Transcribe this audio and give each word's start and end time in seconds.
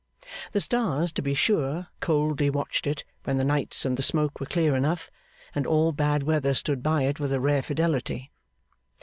The 0.53 0.61
stars, 0.61 1.11
to 1.11 1.21
be 1.21 1.35
sure, 1.35 1.85
coldly 1.99 2.49
watched 2.49 2.87
it 2.87 3.03
when 3.23 3.37
the 3.37 3.45
nights 3.45 3.85
and 3.85 3.95
the 3.97 4.01
smoke 4.01 4.39
were 4.39 4.47
clear 4.47 4.75
enough; 4.75 5.11
and 5.53 5.67
all 5.67 5.91
bad 5.91 6.23
weather 6.23 6.55
stood 6.55 6.81
by 6.81 7.03
it 7.03 7.19
with 7.19 7.31
a 7.31 7.39
rare 7.39 7.61
fidelity. 7.61 8.31